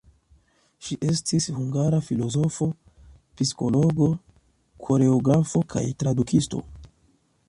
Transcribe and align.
Ŝi 0.85 0.95
estis 1.07 1.45
hungara 1.57 1.99
filozofo, 2.07 2.69
psikologo, 3.41 4.09
koreografo 4.87 5.65
kaj 5.75 5.85
tradukisto. 6.05 6.65